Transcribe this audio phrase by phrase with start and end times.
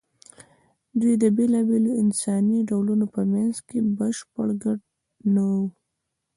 [0.99, 4.79] دوی د بېلابېلو انساني ډولونو په منځ کې بشپړ ګډ
[5.33, 5.65] نه وو.